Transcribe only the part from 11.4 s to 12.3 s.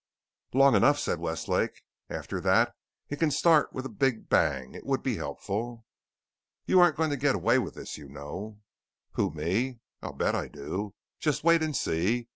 wait and see.